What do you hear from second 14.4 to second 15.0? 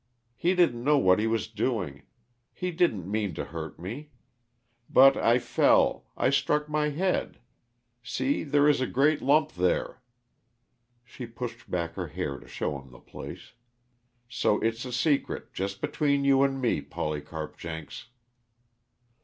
it's a